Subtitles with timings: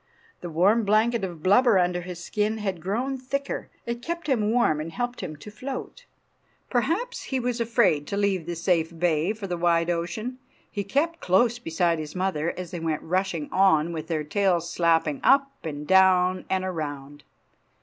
[0.39, 3.69] The warm blanket of blubber under his skin had grown thicker.
[3.85, 6.05] It kept him warm and helped him to float.
[6.71, 10.39] Perhaps he was afraid to leave the safe bay for the wide ocean.
[10.71, 15.19] He kept close beside his mother as they went rushing on, with their tails slapping
[15.23, 17.23] up and down and around.